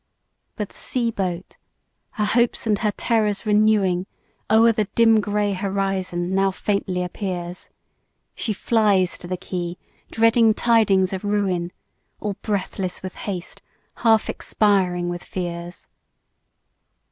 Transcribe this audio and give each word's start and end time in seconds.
But 0.55 0.69
the 0.69 0.79
sea 0.79 1.11
boat, 1.11 1.57
her 2.13 2.25
hopes 2.25 2.65
and 2.65 2.79
her 2.79 2.89
terrors 2.89 3.45
renewing, 3.45 4.07
O'er 4.49 4.71
the 4.71 4.85
dim 4.95 5.19
grey 5.21 5.53
horizon 5.53 6.33
now 6.33 6.49
faintly 6.49 7.03
appears; 7.03 7.69
She 8.33 8.51
flies 8.51 9.15
to 9.19 9.27
the 9.27 9.37
quay, 9.37 9.77
dreading 10.09 10.55
tidings 10.55 11.13
of 11.13 11.23
ruin, 11.23 11.71
All 12.19 12.33
breathless 12.41 13.03
with 13.03 13.13
haste, 13.13 13.61
half 13.97 14.27
expiring 14.27 15.07
with 15.07 15.23
fears. 15.23 15.87